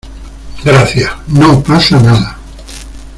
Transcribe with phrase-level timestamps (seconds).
[0.65, 1.11] gracias.
[1.27, 2.39] no pasa nada.